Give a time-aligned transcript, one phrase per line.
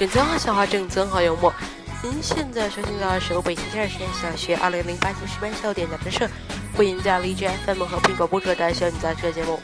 [0.00, 1.52] 正宗好笑话，正宗好幽默。
[2.02, 6.26] 您现在收听到的是由北京第二实验小学二零零八级十班小点杂志社
[6.78, 9.60] 为您在荔枝 FM 和苹果播出的小点杂志社节目。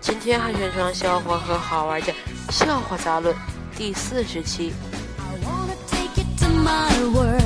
[0.00, 2.14] 今天还选上笑话和好玩的
[2.48, 3.34] 笑话杂论
[3.76, 4.72] 第四十期。
[5.18, 7.45] I wanna take it to my world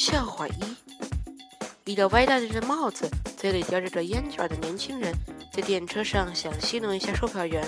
[0.00, 0.54] 笑话一：
[1.84, 5.14] 一个歪戴着帽子、嘴里叼着个烟卷的年轻人，
[5.52, 7.62] 在电车上想戏弄一下售票员。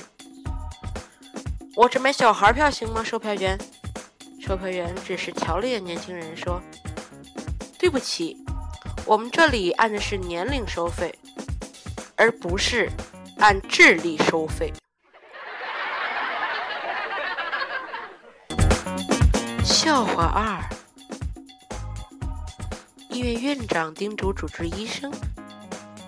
[1.77, 3.05] 我只买小孩票行吗？
[3.05, 3.59] 售票员。
[4.41, 6.59] 售票员只是瞧了眼年轻人，说
[7.79, 8.43] ：“对不起，
[9.05, 11.15] 我们这里按的是年龄收费，
[12.17, 12.91] 而不是
[13.41, 14.73] 按智力收费。”
[19.62, 20.59] 笑话二。
[23.13, 25.13] 医院院长叮嘱主治医生：“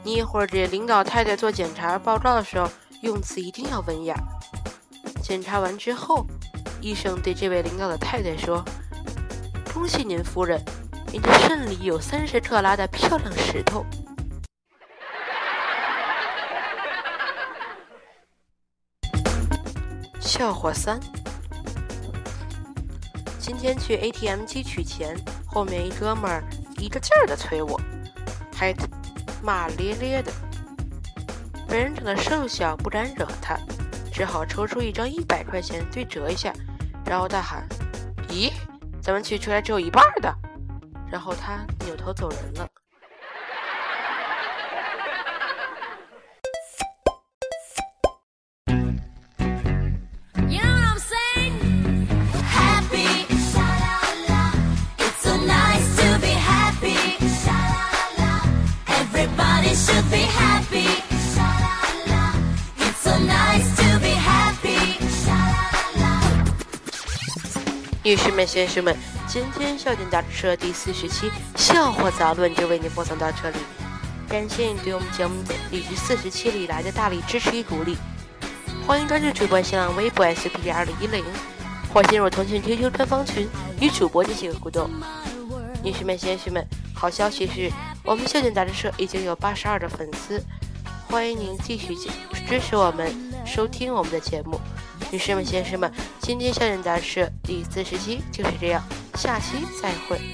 [0.03, 2.67] 你一会儿给领导太太做检查报告的时候，
[3.03, 4.17] 用词一定要文雅。”
[5.23, 6.27] 检查完之后，
[6.81, 8.65] 医生对这位领导的太太说
[9.75, 10.59] ：“恭喜您夫人，
[11.13, 13.85] 您的肾里有三十克拉的漂亮石头。”
[20.19, 20.99] 笑话三。
[23.39, 25.15] 今天去 ATM 机取钱，
[25.47, 26.43] 后面一哥们儿
[26.85, 27.81] 一个劲儿的催我，
[28.55, 28.75] 还
[29.43, 30.31] 骂咧咧的。
[31.67, 33.59] 本人长得瘦小，不敢惹他，
[34.13, 36.53] 只好抽出一张一百块钱对折一下，
[37.07, 37.67] 然后大喊
[38.29, 38.53] ：“咦，
[39.01, 40.31] 咱们取出来只有一半的。”
[41.11, 42.69] 然后他扭头走人了。
[68.05, 68.95] 女士们、先生们，
[69.27, 73.57] 今天笑点杂志社第四十期笑话杂论就为您播送到这里。
[74.29, 77.97] 感谢你对我们节目的以及四十期以来的大力支持与鼓励。
[78.87, 81.25] 欢迎关注主播新浪微博 SPD 二零一零，
[81.95, 83.49] 或进入腾讯 QQ 官方群
[83.81, 84.91] 与主播进行互动。
[85.83, 86.63] 女士们、先生们，
[86.95, 87.73] 好消息是
[88.05, 90.45] 我们笑点杂志社已经有八十二的粉丝，
[91.09, 91.97] 欢迎您继续
[92.47, 93.11] 支持我们，
[93.47, 94.61] 收听我们的节目。
[95.11, 95.91] 女士们、先生们，
[96.21, 98.83] 今天笑点杂志社第四十期就是这样，
[99.15, 100.21] 下期再会。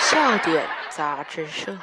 [0.00, 1.76] 笑点杂志社。